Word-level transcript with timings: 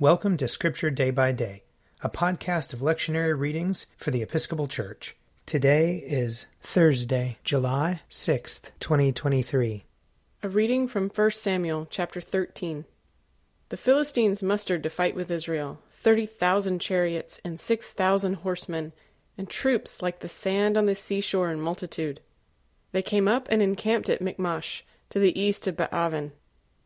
Welcome 0.00 0.36
to 0.36 0.46
Scripture 0.46 0.90
Day 0.90 1.10
by 1.10 1.32
Day, 1.32 1.64
a 2.02 2.08
podcast 2.08 2.72
of 2.72 2.78
lectionary 2.78 3.36
readings 3.36 3.86
for 3.96 4.12
the 4.12 4.22
Episcopal 4.22 4.68
Church. 4.68 5.16
Today 5.44 5.96
is 5.96 6.46
Thursday, 6.60 7.38
July 7.42 8.02
6th, 8.08 8.70
2023. 8.78 9.82
A 10.44 10.48
reading 10.48 10.86
from 10.86 11.08
1 11.08 11.30
Samuel 11.32 11.88
chapter 11.90 12.20
13. 12.20 12.84
The 13.70 13.76
Philistines 13.76 14.40
mustered 14.40 14.84
to 14.84 14.88
fight 14.88 15.16
with 15.16 15.32
Israel, 15.32 15.80
30,000 15.90 16.78
chariots 16.78 17.40
and 17.44 17.58
6,000 17.58 18.34
horsemen, 18.34 18.92
and 19.36 19.50
troops 19.50 20.00
like 20.00 20.20
the 20.20 20.28
sand 20.28 20.78
on 20.78 20.86
the 20.86 20.94
seashore 20.94 21.50
in 21.50 21.60
multitude. 21.60 22.20
They 22.92 23.02
came 23.02 23.26
up 23.26 23.48
and 23.50 23.60
encamped 23.60 24.08
at 24.08 24.22
Michmash, 24.22 24.84
to 25.10 25.18
the 25.18 25.36
east 25.36 25.66
of 25.66 25.76
Beth-aven. 25.76 26.30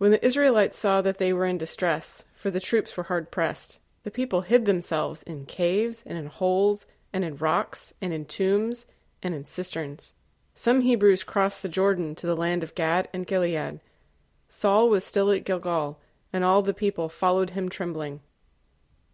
When 0.03 0.11
the 0.11 0.27
Israelites 0.27 0.77
saw 0.77 1.01
that 1.03 1.19
they 1.19 1.33
were 1.33 1.47
in 1.47 1.59
distress, 1.59 2.25
for 2.35 2.51
the 2.51 2.59
troops 2.59 2.97
were 2.97 3.05
hard 3.05 3.31
pressed, 3.31 3.79
the 4.03 4.11
people 4.11 4.41
hid 4.41 4.65
themselves 4.65 5.23
in 5.23 5.47
caves 5.47 6.03
and 6.05 6.19
in 6.19 6.27
holes 6.27 6.87
and 7.13 7.25
in 7.25 7.37
rocks 7.37 7.95
and 8.03 8.13
in 8.13 8.25
tombs 8.25 8.87
and 9.23 9.33
in 9.33 9.45
cisterns. 9.45 10.15
Some 10.55 10.81
Hebrews 10.81 11.23
crossed 11.23 11.63
the 11.63 11.69
Jordan 11.69 12.17
to 12.17 12.27
the 12.27 12.35
land 12.35 12.65
of 12.65 12.75
Gad 12.75 13.11
and 13.13 13.29
Gilead. 13.29 13.79
Saul 14.49 14.89
was 14.89 15.05
still 15.05 15.31
at 15.31 15.45
Gilgal, 15.45 16.01
and 16.33 16.43
all 16.43 16.63
the 16.63 16.75
people 16.75 17.09
followed 17.09 17.51
him 17.51 17.69
trembling. 17.69 18.23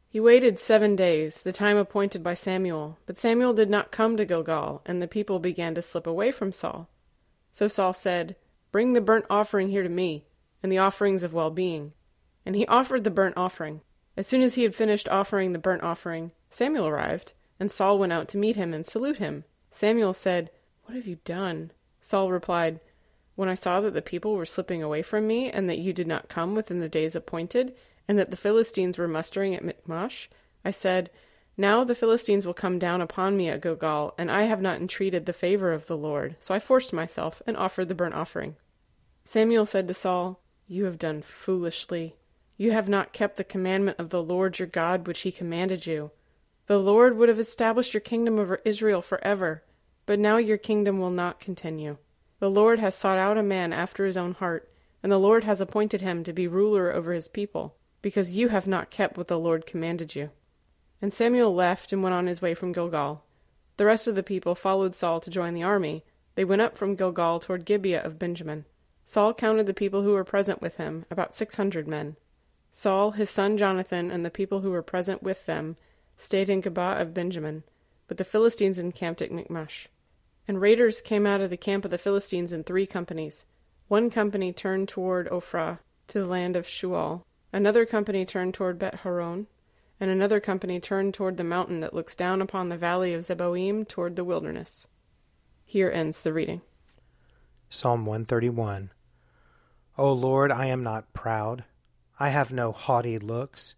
He 0.09 0.19
waited 0.19 0.59
seven 0.59 0.97
days, 0.97 1.43
the 1.43 1.53
time 1.53 1.77
appointed 1.77 2.23
by 2.23 2.33
Samuel, 2.33 2.97
but 3.05 3.19
Samuel 3.19 3.53
did 3.53 3.69
not 3.69 3.93
come 3.93 4.17
to 4.17 4.25
Gilgal, 4.25 4.81
and 4.87 5.03
the 5.03 5.07
people 5.07 5.39
began 5.39 5.75
to 5.75 5.83
slip 5.83 6.07
away 6.07 6.33
from 6.33 6.51
Saul. 6.51 6.89
So 7.53 7.69
Saul 7.69 7.93
said, 7.93 8.37
Bring 8.73 8.95
the 8.95 9.03
burnt 9.03 9.27
offering 9.29 9.69
here 9.69 9.83
to 9.83 9.91
me 9.91 10.25
and 10.63 10.71
the 10.71 10.79
offerings 10.79 11.23
of 11.23 11.35
well 11.35 11.51
being. 11.51 11.93
And 12.45 12.57
he 12.57 12.67
offered 12.67 13.05
the 13.05 13.11
burnt 13.11 13.37
offering. 13.37 13.83
As 14.17 14.27
soon 14.27 14.43
as 14.43 14.55
he 14.55 14.65
had 14.65 14.75
finished 14.75 15.09
offering 15.09 15.53
the 15.53 15.59
burnt 15.59 15.83
offering, 15.83 16.33
Samuel 16.51 16.87
arrived, 16.87 17.33
and 17.61 17.71
Saul 17.71 17.99
went 17.99 18.13
out 18.13 18.29
to 18.29 18.39
meet 18.39 18.57
him 18.57 18.75
and 18.75 18.85
salute 18.85 19.19
him. 19.19 19.45
Samuel 19.71 20.15
said, 20.15 20.51
What 20.85 20.97
have 20.97 21.07
you 21.07 21.19
done? 21.25 21.73
Saul 22.01 22.31
replied, 22.31 22.81
When 23.37 23.49
I 23.49 23.55
saw 23.55 23.81
that 23.81 23.95
the 23.95 24.03
people 24.03 24.35
were 24.35 24.47
slipping 24.47 24.83
away 24.83 25.03
from 25.03 25.27
me, 25.27 25.51
and 25.51 25.69
that 25.69 25.79
you 25.79 25.93
did 25.93 26.07
not 26.07 26.29
come 26.29 26.55
within 26.55 26.81
the 26.81 26.89
days 26.89 27.15
appointed, 27.15 27.75
and 28.09 28.19
that 28.19 28.31
the 28.31 28.37
Philistines 28.37 28.99
were 28.99 29.07
mustering 29.07 29.55
at 29.55 29.65
Michmash, 29.65 30.29
I 30.65 30.71
said, 30.71 31.11
Now 31.57 31.85
the 31.85 31.95
Philistines 31.95 32.47
will 32.47 32.55
come 32.55 32.79
down 32.79 33.01
upon 33.01 33.37
me 33.37 33.49
at 33.49 33.61
Gilgal, 33.61 34.15
and 34.19 34.31
I 34.31 34.43
have 34.45 34.63
not 34.63 34.81
entreated 34.81 35.27
the 35.27 35.33
favor 35.33 35.73
of 35.73 35.87
the 35.87 35.97
Lord. 35.97 36.37
So 36.41 36.55
I 36.55 36.59
forced 36.59 36.93
myself 36.93 37.43
and 37.47 37.57
offered 37.57 37.89
the 37.89 37.95
burnt 37.95 38.15
offering. 38.15 38.57
Samuel 39.25 39.67
said 39.67 39.87
to 39.89 39.95
Saul, 39.95 40.41
you 40.69 40.85
have 40.85 40.99
done 40.99 41.23
foolishly. 41.23 42.15
You 42.59 42.73
have 42.73 42.89
not 42.89 43.15
kept 43.15 43.37
the 43.37 43.45
commandment 43.45 43.99
of 43.99 44.11
the 44.11 44.23
Lord 44.23 44.59
your 44.59 44.69
God 44.69 45.07
which 45.07 45.21
he 45.21 45.33
commanded 45.33 45.87
you. 45.87 46.11
The 46.67 46.79
Lord 46.79 47.17
would 47.17 47.31
have 47.31 47.39
established 47.39 47.95
your 47.95 48.03
kingdom 48.03 48.39
over 48.39 48.61
Israel 48.65 49.01
forever, 49.01 49.65
but 50.05 50.19
now 50.19 50.37
your 50.37 50.59
kingdom 50.59 50.99
will 50.99 51.11
not 51.11 51.41
continue. 51.41 51.97
The 52.41 52.51
Lord 52.51 52.79
has 52.81 52.95
sought 52.95 53.19
out 53.19 53.39
a 53.39 53.43
man 53.43 53.73
after 53.73 54.05
his 54.05 54.19
own 54.19 54.35
heart, 54.35 54.71
and 55.03 55.11
the 55.11 55.19
Lord 55.19 55.45
has 55.45 55.63
appointed 55.63 56.03
him 56.03 56.23
to 56.25 56.33
be 56.33 56.47
ruler 56.47 56.93
over 56.93 57.13
his 57.13 57.29
people, 57.29 57.77
because 58.03 58.33
you 58.33 58.49
have 58.49 58.67
not 58.67 58.91
kept 58.91 59.17
what 59.17 59.29
the 59.29 59.39
Lord 59.39 59.65
commanded 59.65 60.15
you. 60.15 60.31
And 61.01 61.13
Samuel 61.13 61.55
left 61.55 61.93
and 61.93 62.03
went 62.03 62.15
on 62.15 62.27
his 62.27 62.43
way 62.43 62.53
from 62.53 62.73
Gilgal. 62.73 63.25
The 63.79 63.87
rest 63.87 64.07
of 64.07 64.17
the 64.17 64.23
people 64.23 64.55
followed 64.55 64.95
Saul 64.95 65.21
to 65.21 65.31
join 65.31 65.55
the 65.55 65.63
army. 65.63 66.05
They 66.35 66.45
went 66.45 66.63
up 66.63 66.77
from 66.77 66.97
Gilgal 66.97 67.41
toward 67.41 67.65
Gibeah 67.65 68.03
of 68.03 68.19
Benjamin. 68.19 68.67
Saul 69.09 69.33
counted 69.33 69.65
the 69.65 69.73
people 69.73 70.03
who 70.03 70.13
were 70.13 70.23
present 70.23 70.61
with 70.61 70.77
him, 70.77 71.07
about 71.11 71.35
six 71.35 71.55
hundred 71.55 71.89
men. 71.89 72.17
Saul, 72.71 73.13
his 73.13 73.31
son 73.31 73.57
Jonathan, 73.57 74.11
and 74.11 74.23
the 74.23 74.29
people 74.29 74.61
who 74.61 74.71
were 74.71 74.83
present 74.83 75.23
with 75.23 75.47
them 75.47 75.79
stayed 76.19 76.51
in 76.51 76.61
Geba 76.61 77.01
of 77.01 77.15
Benjamin, 77.15 77.63
but 78.07 78.19
the 78.19 78.25
Philistines 78.25 78.79
encamped 78.79 79.23
at 79.23 79.33
Michmash. 79.33 79.89
And 80.47 80.61
raiders 80.61 81.01
came 81.01 81.25
out 81.25 81.41
of 81.41 81.49
the 81.49 81.57
camp 81.57 81.87
of 81.87 81.91
the 81.91 81.97
Philistines 81.97 82.53
in 82.53 82.65
three 82.65 82.85
companies. 82.85 83.47
One 83.87 84.11
company 84.11 84.53
turned 84.53 84.91
toward 84.91 85.27
Ophrah, 85.31 85.79
to 86.09 86.21
the 86.21 86.27
land 86.27 86.55
of 86.55 86.67
Shual. 86.67 87.23
Another 87.51 87.87
company 87.87 88.27
turned 88.27 88.53
toward 88.53 88.79
Beth-horon, 88.79 89.47
and 89.99 90.11
another 90.11 90.39
company 90.39 90.81
turned 90.81 91.15
toward 91.15 91.39
the 91.39 91.45
mountain 91.45 91.81
that 91.81 91.95
looks 91.95 92.15
down 92.15 92.43
upon 92.43 92.69
the 92.69 92.77
valley 92.77 93.15
of 93.15 93.25
Zeboim 93.25 93.89
toward 93.89 94.17
the 94.17 94.25
wilderness. 94.25 94.87
Here 95.65 95.91
ends 95.91 96.21
the 96.21 96.35
reading. 96.35 96.61
Psalm 97.71 98.05
131 98.05 98.91
O 100.01 100.13
Lord, 100.13 100.53
I 100.53 100.67
am 100.67 100.85
not 100.85 101.13
proud. 101.13 101.65
I 102.21 102.29
have 102.29 102.53
no 102.53 102.71
haughty 102.71 103.19
looks. 103.19 103.75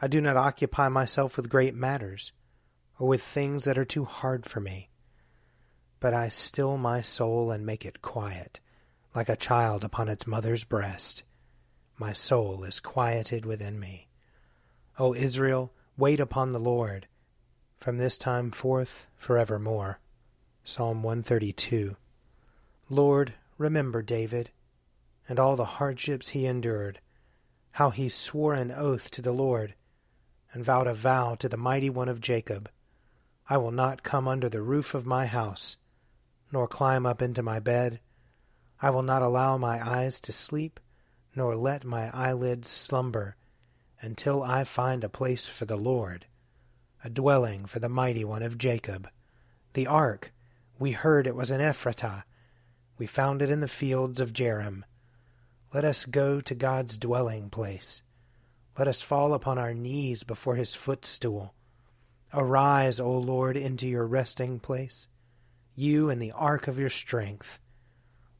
I 0.00 0.08
do 0.08 0.18
not 0.18 0.38
occupy 0.38 0.88
myself 0.88 1.36
with 1.36 1.50
great 1.50 1.74
matters, 1.74 2.32
or 2.98 3.06
with 3.06 3.22
things 3.22 3.64
that 3.64 3.76
are 3.76 3.84
too 3.84 4.06
hard 4.06 4.46
for 4.46 4.60
me. 4.60 4.88
But 6.00 6.14
I 6.14 6.30
still 6.30 6.78
my 6.78 7.02
soul 7.02 7.50
and 7.50 7.66
make 7.66 7.84
it 7.84 8.00
quiet, 8.00 8.58
like 9.14 9.28
a 9.28 9.36
child 9.36 9.84
upon 9.84 10.08
its 10.08 10.26
mother's 10.26 10.64
breast. 10.64 11.24
My 11.98 12.14
soul 12.14 12.64
is 12.64 12.80
quieted 12.80 13.44
within 13.44 13.78
me. 13.78 14.08
O 14.98 15.14
Israel, 15.14 15.74
wait 15.98 16.20
upon 16.20 16.50
the 16.50 16.58
Lord, 16.58 17.06
from 17.76 17.98
this 17.98 18.16
time 18.16 18.50
forth 18.50 19.06
forevermore. 19.18 20.00
Psalm 20.64 21.02
132. 21.02 21.96
Lord, 22.88 23.34
remember 23.58 24.00
David 24.00 24.52
and 25.30 25.38
all 25.38 25.54
the 25.54 25.64
hardships 25.64 26.30
he 26.30 26.44
endured, 26.44 26.98
how 27.70 27.90
he 27.90 28.08
swore 28.08 28.54
an 28.54 28.72
oath 28.72 29.12
to 29.12 29.22
the 29.22 29.32
Lord, 29.32 29.76
and 30.52 30.64
vowed 30.64 30.88
a 30.88 30.92
vow 30.92 31.36
to 31.36 31.48
the 31.48 31.56
mighty 31.56 31.88
one 31.88 32.08
of 32.08 32.20
Jacob 32.20 32.68
I 33.48 33.56
will 33.56 33.70
not 33.70 34.02
come 34.02 34.26
under 34.26 34.48
the 34.48 34.60
roof 34.60 34.92
of 34.92 35.06
my 35.06 35.26
house, 35.26 35.76
nor 36.52 36.66
climb 36.66 37.06
up 37.06 37.22
into 37.22 37.44
my 37.44 37.60
bed. 37.60 38.00
I 38.82 38.90
will 38.90 39.02
not 39.02 39.22
allow 39.22 39.56
my 39.56 39.80
eyes 39.80 40.20
to 40.22 40.32
sleep, 40.32 40.80
nor 41.36 41.54
let 41.54 41.84
my 41.84 42.10
eyelids 42.12 42.68
slumber, 42.68 43.36
until 44.00 44.42
I 44.42 44.64
find 44.64 45.04
a 45.04 45.08
place 45.08 45.46
for 45.46 45.64
the 45.64 45.76
Lord, 45.76 46.26
a 47.04 47.10
dwelling 47.10 47.66
for 47.66 47.78
the 47.78 47.88
mighty 47.88 48.24
one 48.24 48.42
of 48.42 48.58
Jacob. 48.58 49.08
The 49.74 49.86
ark, 49.86 50.32
we 50.78 50.90
heard 50.92 51.28
it 51.28 51.36
was 51.36 51.52
in 51.52 51.60
Ephratah. 51.60 52.24
We 52.98 53.06
found 53.06 53.42
it 53.42 53.50
in 53.50 53.60
the 53.60 53.68
fields 53.68 54.18
of 54.18 54.32
Jearim. 54.32 54.82
Let 55.72 55.84
us 55.84 56.04
go 56.04 56.40
to 56.40 56.54
God's 56.56 56.98
dwelling 56.98 57.48
place. 57.48 58.02
Let 58.76 58.88
us 58.88 59.02
fall 59.02 59.32
upon 59.34 59.56
our 59.56 59.72
knees 59.72 60.24
before 60.24 60.56
his 60.56 60.74
footstool. 60.74 61.54
Arise, 62.34 62.98
O 62.98 63.16
Lord, 63.16 63.56
into 63.56 63.86
your 63.86 64.04
resting 64.04 64.58
place, 64.58 65.06
you 65.76 66.10
and 66.10 66.20
the 66.20 66.32
ark 66.32 66.66
of 66.66 66.80
your 66.80 66.88
strength. 66.88 67.60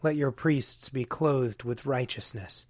Let 0.03 0.17
your 0.17 0.33
priests 0.33 0.89
be 0.89 1.05
clothed 1.05 1.63
with 1.63 1.87
righteousness. 1.87 2.67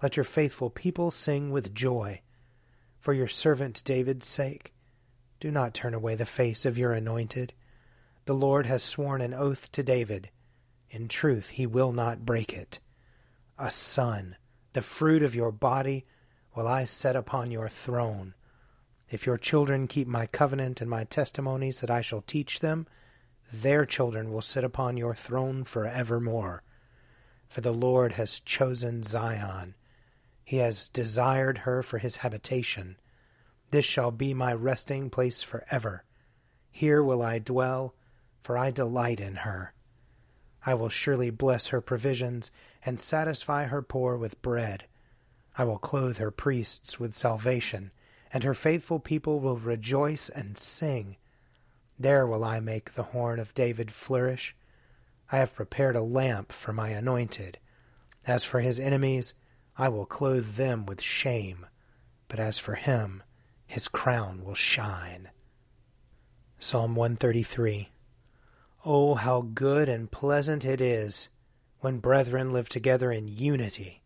Let 0.00 0.16
your 0.16 0.24
faithful 0.24 0.70
people 0.70 1.10
sing 1.10 1.50
with 1.50 1.74
joy. 1.74 2.20
For 3.00 3.12
your 3.12 3.28
servant 3.28 3.82
David's 3.84 4.28
sake, 4.28 4.72
do 5.40 5.50
not 5.50 5.74
turn 5.74 5.94
away 5.94 6.14
the 6.14 6.26
face 6.26 6.64
of 6.64 6.78
your 6.78 6.92
anointed. 6.92 7.54
The 8.24 8.34
Lord 8.34 8.66
has 8.66 8.84
sworn 8.84 9.20
an 9.20 9.34
oath 9.34 9.72
to 9.72 9.82
David. 9.82 10.30
In 10.90 11.08
truth, 11.08 11.48
he 11.48 11.66
will 11.66 11.90
not 11.90 12.24
break 12.24 12.52
it 12.52 12.78
a 13.58 13.70
son, 13.70 14.36
the 14.72 14.82
fruit 14.82 15.22
of 15.22 15.34
your 15.34 15.52
body, 15.52 16.04
will 16.54 16.66
I 16.66 16.84
set 16.84 17.16
upon 17.16 17.50
your 17.50 17.68
throne. 17.68 18.34
If 19.08 19.26
your 19.26 19.38
children 19.38 19.86
keep 19.86 20.08
my 20.08 20.26
covenant 20.26 20.80
and 20.80 20.90
my 20.90 21.04
testimonies 21.04 21.80
that 21.80 21.90
I 21.90 22.00
shall 22.00 22.22
teach 22.22 22.60
them, 22.60 22.86
their 23.52 23.86
children 23.86 24.32
will 24.32 24.42
sit 24.42 24.64
upon 24.64 24.96
your 24.96 25.14
throne 25.14 25.64
for 25.64 25.86
evermore. 25.86 26.62
For 27.48 27.60
the 27.60 27.72
Lord 27.72 28.12
has 28.12 28.40
chosen 28.40 29.04
Zion. 29.04 29.74
He 30.44 30.56
has 30.56 30.88
desired 30.88 31.58
her 31.58 31.82
for 31.82 31.98
his 31.98 32.16
habitation. 32.16 32.96
This 33.70 33.84
shall 33.84 34.10
be 34.10 34.34
my 34.34 34.52
resting 34.52 35.10
place 35.10 35.42
for 35.42 35.64
ever. 35.70 36.04
Here 36.70 37.02
will 37.02 37.22
I 37.22 37.38
dwell, 37.38 37.94
for 38.42 38.58
I 38.58 38.70
delight 38.70 39.20
in 39.20 39.36
her. 39.36 39.72
I 40.66 40.74
will 40.74 40.88
surely 40.88 41.30
bless 41.30 41.68
her 41.68 41.80
provisions 41.80 42.50
and 42.84 43.00
satisfy 43.00 43.66
her 43.66 43.82
poor 43.82 44.16
with 44.16 44.42
bread. 44.42 44.86
I 45.56 45.62
will 45.62 45.78
clothe 45.78 46.18
her 46.18 46.32
priests 46.32 46.98
with 46.98 47.14
salvation, 47.14 47.92
and 48.32 48.42
her 48.42 48.52
faithful 48.52 48.98
people 48.98 49.38
will 49.38 49.58
rejoice 49.58 50.28
and 50.28 50.58
sing. 50.58 51.16
There 51.98 52.26
will 52.26 52.42
I 52.42 52.58
make 52.58 52.92
the 52.92 53.04
horn 53.04 53.38
of 53.38 53.54
David 53.54 53.92
flourish. 53.92 54.56
I 55.30 55.38
have 55.38 55.54
prepared 55.54 55.94
a 55.94 56.02
lamp 56.02 56.50
for 56.50 56.72
my 56.72 56.88
anointed. 56.88 57.58
As 58.26 58.42
for 58.42 58.58
his 58.58 58.80
enemies, 58.80 59.34
I 59.78 59.88
will 59.88 60.04
clothe 60.04 60.56
them 60.56 60.84
with 60.84 61.00
shame, 61.00 61.66
but 62.26 62.40
as 62.40 62.58
for 62.58 62.74
him, 62.74 63.22
his 63.68 63.86
crown 63.86 64.44
will 64.44 64.54
shine. 64.54 65.30
Psalm 66.58 66.96
133 66.96 67.90
Oh, 68.88 69.16
how 69.16 69.40
good 69.40 69.88
and 69.88 70.08
pleasant 70.08 70.64
it 70.64 70.80
is 70.80 71.28
when 71.80 71.98
brethren 71.98 72.52
live 72.52 72.68
together 72.68 73.10
in 73.10 73.26
unity. 73.26 74.00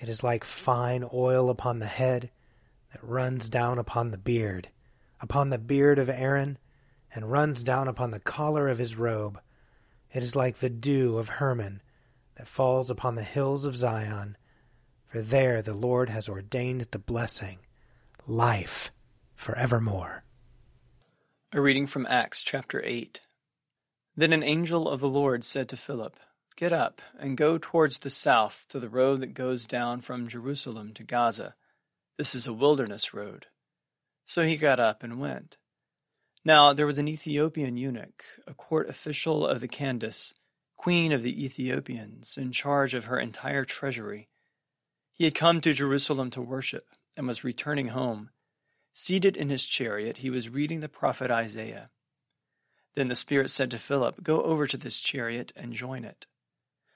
It 0.00 0.08
is 0.08 0.22
like 0.22 0.44
fine 0.44 1.04
oil 1.12 1.50
upon 1.50 1.80
the 1.80 1.86
head, 1.86 2.30
that 2.92 3.02
runs 3.02 3.50
down 3.50 3.80
upon 3.80 4.12
the 4.12 4.18
beard, 4.18 4.68
upon 5.20 5.50
the 5.50 5.58
beard 5.58 5.98
of 5.98 6.08
Aaron, 6.08 6.56
and 7.12 7.32
runs 7.32 7.64
down 7.64 7.88
upon 7.88 8.12
the 8.12 8.20
collar 8.20 8.68
of 8.68 8.78
his 8.78 8.94
robe. 8.94 9.40
It 10.12 10.22
is 10.22 10.36
like 10.36 10.58
the 10.58 10.70
dew 10.70 11.18
of 11.18 11.28
Hermon 11.28 11.82
that 12.36 12.46
falls 12.46 12.90
upon 12.90 13.16
the 13.16 13.24
hills 13.24 13.64
of 13.64 13.76
Zion, 13.76 14.36
for 15.08 15.20
there 15.20 15.60
the 15.60 15.74
Lord 15.74 16.10
has 16.10 16.28
ordained 16.28 16.82
the 16.92 17.00
blessing, 17.00 17.58
life 18.28 18.92
forevermore. 19.34 20.22
A 21.52 21.60
reading 21.60 21.88
from 21.88 22.06
Acts 22.08 22.44
chapter 22.44 22.80
8. 22.84 23.20
Then 24.16 24.32
an 24.32 24.42
angel 24.42 24.88
of 24.88 25.00
the 25.00 25.08
Lord 25.08 25.44
said 25.44 25.68
to 25.68 25.76
Philip, 25.76 26.16
Get 26.56 26.72
up 26.72 27.02
and 27.18 27.36
go 27.36 27.58
towards 27.58 27.98
the 27.98 28.08
south 28.08 28.64
to 28.70 28.80
the 28.80 28.88
road 28.88 29.20
that 29.20 29.34
goes 29.34 29.66
down 29.66 30.00
from 30.00 30.26
Jerusalem 30.26 30.94
to 30.94 31.04
Gaza. 31.04 31.54
This 32.16 32.34
is 32.34 32.46
a 32.46 32.54
wilderness 32.54 33.12
road. 33.12 33.46
So 34.24 34.44
he 34.44 34.56
got 34.56 34.80
up 34.80 35.02
and 35.02 35.20
went. 35.20 35.58
Now 36.46 36.72
there 36.72 36.86
was 36.86 36.98
an 36.98 37.08
Ethiopian 37.08 37.76
eunuch, 37.76 38.24
a 38.46 38.54
court 38.54 38.88
official 38.88 39.46
of 39.46 39.60
the 39.60 39.68
Candace, 39.68 40.32
queen 40.76 41.12
of 41.12 41.22
the 41.22 41.44
Ethiopians, 41.44 42.38
in 42.38 42.52
charge 42.52 42.94
of 42.94 43.04
her 43.04 43.18
entire 43.18 43.66
treasury. 43.66 44.28
He 45.12 45.24
had 45.24 45.34
come 45.34 45.60
to 45.60 45.74
Jerusalem 45.74 46.30
to 46.30 46.40
worship 46.40 46.86
and 47.18 47.26
was 47.26 47.44
returning 47.44 47.88
home. 47.88 48.30
Seated 48.94 49.36
in 49.36 49.50
his 49.50 49.66
chariot, 49.66 50.18
he 50.18 50.30
was 50.30 50.48
reading 50.48 50.80
the 50.80 50.88
prophet 50.88 51.30
Isaiah. 51.30 51.90
Then 52.96 53.08
the 53.08 53.14
Spirit 53.14 53.50
said 53.50 53.70
to 53.70 53.78
Philip, 53.78 54.24
Go 54.24 54.42
over 54.42 54.66
to 54.66 54.76
this 54.76 54.98
chariot 54.98 55.52
and 55.54 55.74
join 55.74 56.04
it. 56.04 56.26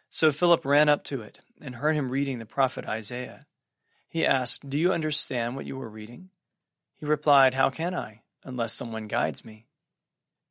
So 0.09 0.33
Philip 0.33 0.65
ran 0.65 0.89
up 0.89 1.05
to 1.05 1.21
it 1.21 1.41
and 1.61 1.77
heard 1.77 1.95
him 1.95 2.11
reading 2.11 2.39
the 2.39 2.47
prophet 2.47 2.87
Isaiah. 2.87 3.47
He 4.09 4.27
asked, 4.27 4.69
Do 4.69 4.79
you 4.79 4.93
understand 4.93 5.55
what 5.55 5.67
you 5.67 5.77
were 5.77 5.91
reading? 5.91 6.31
He 6.97 7.07
replied, 7.07 7.55
How 7.55 7.69
can 7.69 7.95
I, 7.95 8.23
unless 8.43 8.73
someone 8.73 9.09
guides 9.09 9.45
me? 9.45 9.67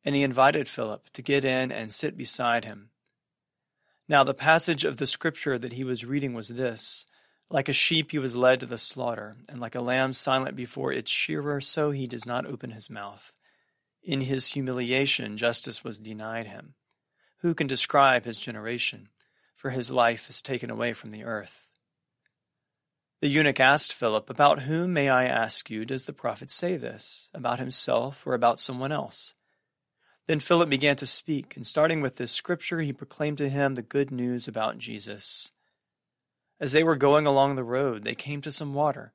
And 0.05 0.15
he 0.15 0.23
invited 0.23 0.69
Philip 0.69 1.09
to 1.13 1.21
get 1.23 1.43
in 1.43 1.71
and 1.71 1.91
sit 1.91 2.15
beside 2.15 2.63
him. 2.63 2.91
Now 4.07 4.23
the 4.23 4.35
passage 4.35 4.85
of 4.85 4.97
the 4.97 5.07
scripture 5.07 5.57
that 5.57 5.73
he 5.73 5.83
was 5.83 6.05
reading 6.05 6.33
was 6.35 6.49
this 6.49 7.07
Like 7.49 7.69
a 7.69 7.73
sheep 7.73 8.11
he 8.11 8.19
was 8.19 8.35
led 8.35 8.59
to 8.59 8.67
the 8.67 8.77
slaughter, 8.77 9.37
and 9.49 9.59
like 9.59 9.75
a 9.75 9.81
lamb 9.81 10.13
silent 10.13 10.55
before 10.55 10.93
its 10.93 11.09
shearer, 11.09 11.59
so 11.59 11.89
he 11.89 12.05
does 12.05 12.27
not 12.27 12.45
open 12.45 12.71
his 12.71 12.89
mouth. 12.89 13.38
In 14.03 14.21
his 14.21 14.47
humiliation, 14.47 15.37
justice 15.37 15.83
was 15.83 15.99
denied 15.99 16.47
him. 16.47 16.75
Who 17.39 17.53
can 17.53 17.67
describe 17.67 18.25
his 18.25 18.39
generation? 18.39 19.09
for 19.59 19.71
his 19.71 19.91
life 19.91 20.29
is 20.29 20.41
taken 20.41 20.69
away 20.69 20.93
from 20.93 21.11
the 21.11 21.25
earth. 21.25 21.67
The 23.19 23.27
eunuch 23.27 23.59
asked 23.59 23.93
Philip, 23.93 24.29
About 24.29 24.61
whom, 24.61 24.93
may 24.93 25.09
I 25.09 25.25
ask 25.25 25.69
you, 25.69 25.83
does 25.83 26.05
the 26.05 26.13
prophet 26.13 26.49
say 26.49 26.77
this? 26.77 27.29
About 27.33 27.59
himself 27.59 28.25
or 28.25 28.33
about 28.33 28.61
someone 28.61 28.93
else? 28.93 29.33
Then 30.27 30.39
Philip 30.39 30.69
began 30.69 30.95
to 30.95 31.05
speak, 31.05 31.57
and 31.57 31.67
starting 31.67 31.99
with 31.99 32.15
this 32.15 32.31
scripture, 32.31 32.79
he 32.79 32.93
proclaimed 32.93 33.37
to 33.39 33.49
him 33.49 33.75
the 33.75 33.81
good 33.81 34.11
news 34.11 34.47
about 34.47 34.77
Jesus. 34.77 35.51
As 36.61 36.71
they 36.71 36.83
were 36.83 36.95
going 36.95 37.27
along 37.27 37.55
the 37.55 37.63
road, 37.65 38.05
they 38.05 38.15
came 38.15 38.41
to 38.43 38.53
some 38.53 38.73
water, 38.73 39.11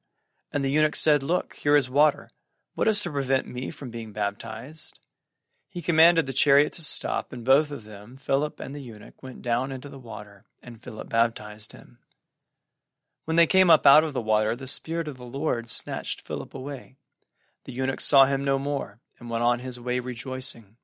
and 0.52 0.62
the 0.62 0.70
eunuch 0.70 0.96
said, 0.96 1.22
Look, 1.22 1.54
here 1.54 1.75
is 1.75 1.88
water. 1.88 2.28
What 2.74 2.88
is 2.88 3.00
to 3.02 3.10
prevent 3.10 3.46
me 3.46 3.70
from 3.70 3.90
being 3.90 4.12
baptized? 4.12 4.98
He 5.68 5.80
commanded 5.80 6.26
the 6.26 6.32
chariot 6.32 6.72
to 6.74 6.82
stop, 6.82 7.32
and 7.32 7.44
both 7.44 7.70
of 7.70 7.84
them, 7.84 8.16
Philip 8.16 8.58
and 8.58 8.74
the 8.74 8.80
eunuch, 8.80 9.22
went 9.22 9.42
down 9.42 9.70
into 9.70 9.88
the 9.88 9.98
water, 9.98 10.44
and 10.60 10.82
Philip 10.82 11.08
baptized 11.08 11.70
him. 11.70 11.98
When 13.26 13.36
they 13.36 13.46
came 13.46 13.70
up 13.70 13.86
out 13.86 14.02
of 14.02 14.12
the 14.12 14.20
water, 14.20 14.56
the 14.56 14.66
Spirit 14.66 15.06
of 15.06 15.18
the 15.18 15.24
Lord 15.24 15.70
snatched 15.70 16.20
Philip 16.20 16.52
away. 16.52 16.96
The 17.62 17.72
eunuch 17.72 18.00
saw 18.00 18.24
him 18.24 18.44
no 18.44 18.58
more, 18.58 18.98
and 19.20 19.30
went 19.30 19.44
on 19.44 19.60
his 19.60 19.78
way 19.78 20.00
rejoicing. 20.00 20.76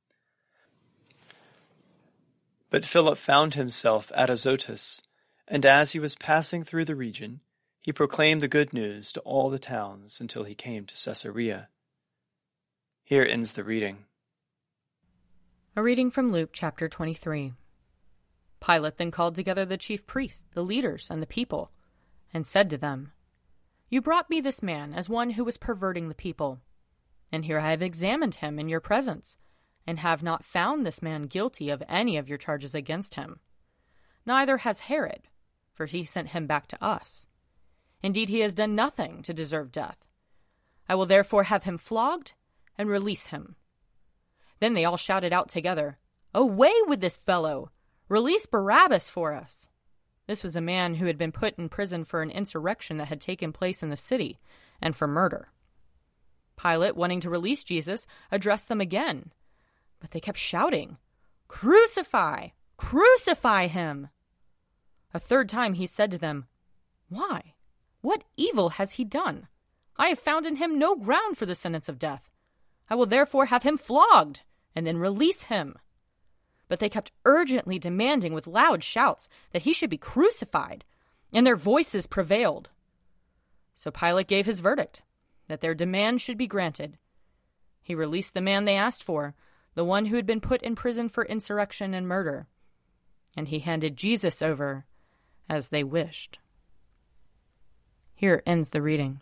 But 2.69 2.85
Philip 2.85 3.17
found 3.17 3.53
himself 3.55 4.13
at 4.15 4.29
Azotus, 4.29 5.01
and 5.45 5.65
as 5.65 5.91
he 5.91 5.99
was 5.99 6.15
passing 6.15 6.63
through 6.63 6.85
the 6.85 6.95
region, 6.95 7.41
he 7.81 7.91
proclaimed 7.91 8.39
the 8.39 8.47
good 8.47 8.71
news 8.71 9.11
to 9.11 9.19
all 9.21 9.49
the 9.49 9.59
towns 9.59 10.21
until 10.21 10.45
he 10.45 10.55
came 10.55 10.85
to 10.85 10.95
Caesarea. 10.95 11.67
Here 13.11 13.27
ends 13.29 13.51
the 13.51 13.65
reading. 13.65 14.05
A 15.75 15.83
reading 15.83 16.11
from 16.11 16.31
Luke 16.31 16.51
chapter 16.53 16.87
23. 16.87 17.51
Pilate 18.65 18.95
then 18.95 19.11
called 19.11 19.35
together 19.35 19.65
the 19.65 19.75
chief 19.75 20.07
priests, 20.07 20.45
the 20.53 20.63
leaders, 20.63 21.09
and 21.11 21.21
the 21.21 21.27
people, 21.27 21.71
and 22.33 22.47
said 22.47 22.69
to 22.69 22.77
them, 22.77 23.11
You 23.89 23.99
brought 23.99 24.29
me 24.29 24.39
this 24.39 24.63
man 24.63 24.93
as 24.93 25.09
one 25.09 25.31
who 25.31 25.43
was 25.43 25.57
perverting 25.57 26.07
the 26.07 26.15
people. 26.15 26.61
And 27.33 27.43
here 27.43 27.59
I 27.59 27.71
have 27.71 27.81
examined 27.81 28.35
him 28.35 28.57
in 28.57 28.69
your 28.69 28.79
presence, 28.79 29.35
and 29.85 29.99
have 29.99 30.23
not 30.23 30.45
found 30.45 30.87
this 30.87 31.01
man 31.01 31.23
guilty 31.23 31.69
of 31.69 31.83
any 31.89 32.15
of 32.15 32.29
your 32.29 32.37
charges 32.37 32.73
against 32.73 33.15
him. 33.15 33.41
Neither 34.25 34.59
has 34.59 34.87
Herod, 34.87 35.27
for 35.73 35.85
he 35.85 36.05
sent 36.05 36.29
him 36.29 36.47
back 36.47 36.65
to 36.67 36.81
us. 36.81 37.27
Indeed, 38.01 38.29
he 38.29 38.39
has 38.39 38.55
done 38.55 38.73
nothing 38.73 39.21
to 39.23 39.33
deserve 39.33 39.69
death. 39.69 39.97
I 40.87 40.95
will 40.95 41.05
therefore 41.05 41.43
have 41.43 41.65
him 41.65 41.77
flogged 41.77 42.35
and 42.77 42.89
release 42.89 43.27
him 43.27 43.55
then 44.61 44.75
they 44.75 44.85
all 44.85 44.95
shouted 44.95 45.33
out 45.33 45.49
together, 45.49 45.97
Away 46.33 46.71
with 46.87 47.01
this 47.01 47.17
fellow! 47.17 47.71
Release 48.07 48.45
Barabbas 48.45 49.09
for 49.09 49.33
us! 49.33 49.67
This 50.27 50.43
was 50.43 50.55
a 50.55 50.61
man 50.61 50.95
who 50.95 51.07
had 51.07 51.17
been 51.17 51.31
put 51.31 51.57
in 51.57 51.67
prison 51.67 52.05
for 52.05 52.21
an 52.21 52.29
insurrection 52.29 52.97
that 52.97 53.07
had 53.07 53.19
taken 53.19 53.51
place 53.51 53.81
in 53.83 53.89
the 53.89 53.97
city 53.97 54.37
and 54.79 54.95
for 54.95 55.07
murder. 55.07 55.49
Pilate, 56.55 56.95
wanting 56.95 57.19
to 57.21 57.29
release 57.29 57.63
Jesus, 57.63 58.05
addressed 58.31 58.69
them 58.69 58.79
again, 58.79 59.31
but 59.99 60.11
they 60.11 60.19
kept 60.19 60.37
shouting, 60.37 60.97
Crucify! 61.47 62.49
Crucify 62.77 63.65
him! 63.65 64.09
A 65.11 65.19
third 65.19 65.49
time 65.49 65.73
he 65.73 65.87
said 65.87 66.11
to 66.11 66.19
them, 66.19 66.45
Why? 67.09 67.55
What 68.01 68.23
evil 68.37 68.69
has 68.69 68.93
he 68.93 69.03
done? 69.03 69.47
I 69.97 70.09
have 70.09 70.19
found 70.19 70.45
in 70.45 70.57
him 70.57 70.77
no 70.77 70.95
ground 70.95 71.37
for 71.37 71.47
the 71.47 71.55
sentence 71.55 71.89
of 71.89 71.99
death. 71.99 72.30
I 72.91 72.95
will 72.95 73.05
therefore 73.05 73.45
have 73.45 73.63
him 73.63 73.77
flogged 73.77 74.41
and 74.75 74.85
then 74.85 74.97
release 74.97 75.43
him. 75.43 75.77
But 76.67 76.79
they 76.79 76.89
kept 76.89 77.13
urgently 77.23 77.79
demanding 77.79 78.33
with 78.33 78.47
loud 78.47 78.83
shouts 78.83 79.29
that 79.53 79.61
he 79.61 79.71
should 79.71 79.89
be 79.89 79.97
crucified, 79.97 80.83
and 81.33 81.47
their 81.47 81.55
voices 81.55 82.05
prevailed. 82.05 82.69
So 83.75 83.91
Pilate 83.91 84.27
gave 84.27 84.45
his 84.45 84.59
verdict 84.59 85.03
that 85.47 85.61
their 85.61 85.73
demand 85.73 86.19
should 86.19 86.37
be 86.37 86.47
granted. 86.47 86.97
He 87.81 87.95
released 87.95 88.33
the 88.33 88.41
man 88.41 88.65
they 88.65 88.75
asked 88.75 89.05
for, 89.05 89.35
the 89.73 89.85
one 89.85 90.07
who 90.07 90.17
had 90.17 90.25
been 90.25 90.41
put 90.41 90.61
in 90.61 90.75
prison 90.75 91.07
for 91.07 91.23
insurrection 91.23 91.93
and 91.93 92.05
murder, 92.05 92.47
and 93.37 93.47
he 93.47 93.59
handed 93.59 93.95
Jesus 93.95 94.41
over 94.41 94.85
as 95.49 95.69
they 95.69 95.85
wished. 95.85 96.39
Here 98.13 98.43
ends 98.45 98.71
the 98.71 98.81
reading. 98.81 99.21